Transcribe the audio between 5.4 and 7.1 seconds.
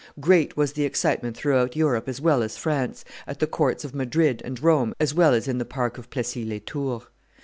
in the park of Plessis les Tours.